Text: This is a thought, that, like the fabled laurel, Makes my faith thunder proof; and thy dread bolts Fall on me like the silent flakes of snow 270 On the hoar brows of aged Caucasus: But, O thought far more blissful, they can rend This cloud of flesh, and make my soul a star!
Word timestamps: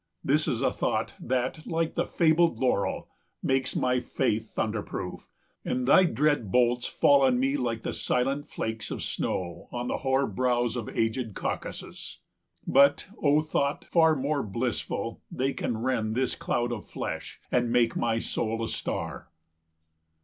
This 0.23 0.47
is 0.47 0.63
a 0.63 0.73
thought, 0.73 1.13
that, 1.19 1.67
like 1.67 1.93
the 1.93 2.07
fabled 2.07 2.57
laurel, 2.57 3.07
Makes 3.43 3.75
my 3.75 3.99
faith 3.99 4.49
thunder 4.55 4.81
proof; 4.81 5.27
and 5.63 5.85
thy 5.87 6.05
dread 6.05 6.51
bolts 6.51 6.87
Fall 6.87 7.21
on 7.21 7.39
me 7.39 7.55
like 7.55 7.83
the 7.83 7.93
silent 7.93 8.47
flakes 8.49 8.89
of 8.89 9.03
snow 9.03 9.67
270 9.69 9.79
On 9.79 9.87
the 9.89 9.97
hoar 9.97 10.25
brows 10.25 10.75
of 10.75 10.89
aged 10.89 11.35
Caucasus: 11.35 12.17
But, 12.65 13.09
O 13.21 13.41
thought 13.41 13.85
far 13.85 14.15
more 14.15 14.41
blissful, 14.41 15.21
they 15.29 15.53
can 15.53 15.77
rend 15.77 16.15
This 16.15 16.33
cloud 16.33 16.71
of 16.71 16.89
flesh, 16.89 17.39
and 17.51 17.71
make 17.71 17.95
my 17.95 18.17
soul 18.17 18.63
a 18.63 18.69
star! 18.69 19.29